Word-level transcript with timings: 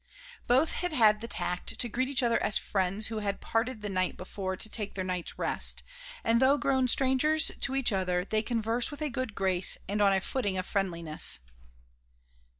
Both 0.47 0.71
had 0.71 0.93
had 0.93 1.21
the 1.21 1.27
tact 1.27 1.77
to 1.79 1.87
greet 1.87 2.09
each 2.09 2.23
other 2.23 2.41
as 2.41 2.57
friends 2.57 3.05
who 3.05 3.19
had 3.19 3.39
parted 3.39 3.83
the 3.83 3.87
night 3.89 4.17
before 4.17 4.57
to 4.57 4.67
take 4.67 4.95
their 4.95 5.03
night's 5.03 5.37
rest, 5.37 5.83
and 6.23 6.41
though 6.41 6.57
grown 6.57 6.87
strangers 6.87 7.51
to 7.59 7.75
each 7.75 7.93
other, 7.93 8.25
they 8.25 8.41
conversed 8.41 8.89
with 8.89 9.03
a 9.03 9.09
good 9.11 9.35
grace 9.35 9.77
and 9.87 10.01
on 10.01 10.11
a 10.11 10.19
footing 10.19 10.57
of 10.57 10.65
friendliness. 10.65 11.37